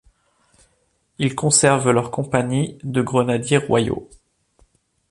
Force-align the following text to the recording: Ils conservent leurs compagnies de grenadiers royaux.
Ils 1.19 1.35
conservent 1.35 1.91
leurs 1.91 2.09
compagnies 2.09 2.79
de 2.81 3.03
grenadiers 3.03 3.57
royaux. 3.57 4.09